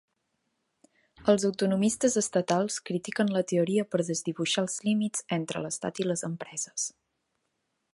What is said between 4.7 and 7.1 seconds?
límits entre l'estat i les empreses.